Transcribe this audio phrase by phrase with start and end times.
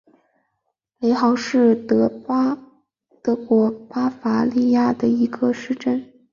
[0.97, 6.03] 雷豪是德国巴伐利亚州的一个市镇。